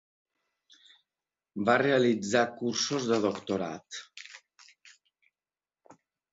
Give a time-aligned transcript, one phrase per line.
[1.67, 4.03] Va realitzar cursos de doctorat.